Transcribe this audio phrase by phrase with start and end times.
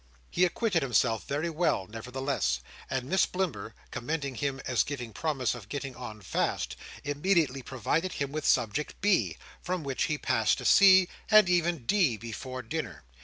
[0.31, 2.59] He acquitted himself very well, nevertheless;
[2.89, 8.31] and Miss Blimber, commending him as giving promise of getting on fast, immediately provided him
[8.31, 13.03] with subject B; from which he passed to C, and even D before dinner.